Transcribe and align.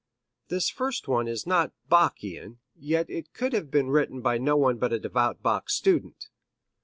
This 0.47 0.67
first 0.71 1.07
one 1.07 1.27
is 1.27 1.45
not 1.45 1.73
Bach 1.87 2.23
ian, 2.23 2.57
yet 2.75 3.07
it 3.07 3.33
could 3.35 3.53
have 3.53 3.69
been 3.69 3.91
written 3.91 4.19
by 4.21 4.39
no 4.39 4.57
one 4.57 4.77
but 4.79 4.91
a 4.91 4.97
devout 4.99 5.43
Bach 5.43 5.69
student. 5.69 6.29